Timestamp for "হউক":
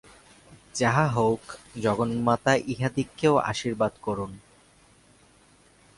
1.07-1.43